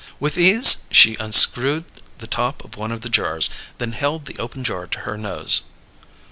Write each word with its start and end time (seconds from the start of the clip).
With 0.19 0.35
ease 0.35 0.85
she 0.89 1.13
unscrewed 1.19 1.83
the 2.17 2.25
top 2.25 2.65
of 2.65 2.75
one 2.75 2.91
of 2.91 3.01
the 3.01 3.07
jars; 3.09 3.51
then 3.77 3.91
held 3.91 4.25
the 4.25 4.39
open 4.39 4.63
jar 4.63 4.87
to 4.87 4.99
her 5.01 5.15
nose. 5.15 5.61